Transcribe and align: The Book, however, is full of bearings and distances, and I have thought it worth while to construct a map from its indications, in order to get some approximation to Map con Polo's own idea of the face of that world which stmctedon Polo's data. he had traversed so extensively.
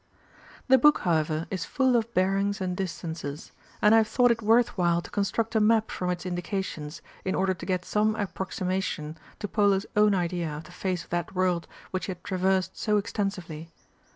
The 0.67 0.79
Book, 0.79 1.01
however, 1.01 1.45
is 1.51 1.63
full 1.63 1.95
of 1.95 2.11
bearings 2.15 2.59
and 2.59 2.75
distances, 2.75 3.51
and 3.83 3.93
I 3.93 3.99
have 3.99 4.07
thought 4.07 4.31
it 4.31 4.41
worth 4.41 4.75
while 4.75 4.99
to 4.99 5.11
construct 5.11 5.53
a 5.55 5.59
map 5.59 5.91
from 5.91 6.09
its 6.09 6.25
indications, 6.25 7.03
in 7.23 7.35
order 7.35 7.53
to 7.53 7.65
get 7.67 7.85
some 7.85 8.15
approximation 8.15 9.15
to 9.37 9.45
Map 9.47 9.53
con 9.53 9.65
Polo's 9.65 9.85
own 9.95 10.15
idea 10.15 10.49
of 10.57 10.63
the 10.63 10.71
face 10.71 11.03
of 11.03 11.11
that 11.11 11.35
world 11.35 11.67
which 11.91 12.07
stmctedon 12.07 12.07
Polo's 12.07 12.07
data. 12.07 12.07
he 12.07 12.11
had 12.13 12.23
traversed 12.23 12.77
so 12.79 12.97
extensively. 12.97 13.69